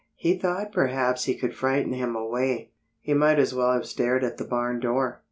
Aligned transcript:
He 0.15 0.35
thought 0.35 0.71
perhaps 0.71 1.25
he 1.25 1.37
could 1.37 1.53
frighten 1.55 1.93
him 1.93 2.15
away. 2.15 2.71
He 3.01 3.13
might 3.13 3.37
as 3.37 3.53
well 3.53 3.71
have 3.73 3.85
stared 3.85 4.23
at 4.23 4.37
the 4.37 4.43
barn 4.45 4.79
door. 4.79 5.19